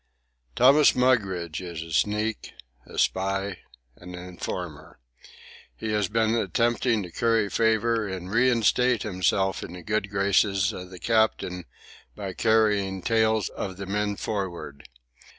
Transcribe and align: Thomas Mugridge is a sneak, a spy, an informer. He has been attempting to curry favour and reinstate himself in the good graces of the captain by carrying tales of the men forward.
Thomas 0.55 0.95
Mugridge 0.95 1.61
is 1.61 1.83
a 1.83 1.93
sneak, 1.93 2.53
a 2.87 2.97
spy, 2.97 3.59
an 3.97 4.15
informer. 4.15 4.97
He 5.75 5.91
has 5.91 6.07
been 6.07 6.33
attempting 6.33 7.03
to 7.03 7.11
curry 7.11 7.51
favour 7.51 8.07
and 8.07 8.31
reinstate 8.31 9.03
himself 9.03 9.61
in 9.61 9.73
the 9.73 9.83
good 9.83 10.09
graces 10.09 10.73
of 10.73 10.89
the 10.89 10.97
captain 10.97 11.65
by 12.15 12.33
carrying 12.33 13.03
tales 13.03 13.49
of 13.49 13.77
the 13.77 13.85
men 13.85 14.15
forward. 14.15 14.87